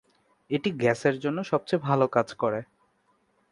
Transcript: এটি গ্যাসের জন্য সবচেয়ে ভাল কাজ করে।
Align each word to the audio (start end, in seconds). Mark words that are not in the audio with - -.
এটি 0.49 0.69
গ্যাসের 0.71 1.15
জন্য 1.19 1.39
সবচেয়ে 1.43 1.83
ভাল 1.83 1.99
কাজ 2.07 2.27
করে। 2.33 2.59